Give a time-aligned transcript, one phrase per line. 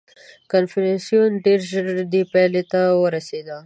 [0.51, 3.47] •کنفوسیوس ډېر ژر دې پایلې ته ورسېد.